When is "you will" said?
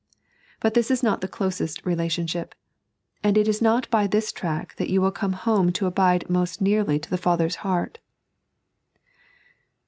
4.89-5.11